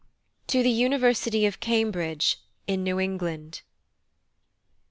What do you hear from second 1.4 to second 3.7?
OF CAMBRIDGE, IN NEW ENGLAND.